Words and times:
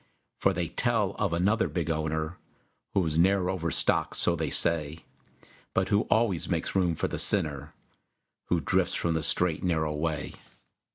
For 0.39 0.51
they 0.51 0.67
tell 0.69 1.11
of 1.19 1.31
another 1.31 1.67
big 1.67 1.91
owner 1.91 2.39
Whose 2.95 3.19
ne'er 3.19 3.51
overstocked, 3.51 4.17
so 4.17 4.35
they 4.35 4.49
say, 4.49 5.05
But 5.75 5.89
who 5.89 6.07
always 6.09 6.49
makes 6.49 6.73
room 6.73 6.95
for 6.95 7.07
the 7.07 7.19
sinner 7.19 7.75
Who 8.45 8.61
drifts 8.61 8.95
from 8.95 9.13
the 9.13 9.21
straight, 9.21 9.61
narrow 9.63 9.93
way. 9.93 10.33